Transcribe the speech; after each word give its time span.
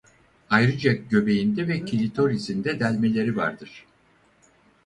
Ayrıca 0.49 0.93
göbeğinde 0.93 1.67
ve 1.67 1.79
klitorisinde 1.85 2.79
delmeleri 2.79 3.35
vardır. 3.37 3.85